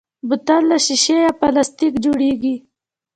[0.27, 2.55] بوتل له شیشې یا پلاستیک جوړېږي.